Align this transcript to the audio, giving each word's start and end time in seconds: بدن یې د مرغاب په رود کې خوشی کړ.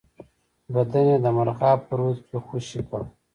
بدن 0.73 1.05
یې 1.09 1.17
د 1.23 1.25
مرغاب 1.37 1.79
په 1.87 1.93
رود 1.99 2.17
کې 2.27 2.37
خوشی 2.45 2.81
کړ. 2.89 3.01